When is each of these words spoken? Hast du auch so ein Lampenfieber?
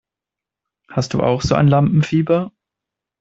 Hast 0.89 1.13
du 1.13 1.21
auch 1.21 1.43
so 1.43 1.53
ein 1.53 1.67
Lampenfieber? 1.67 2.51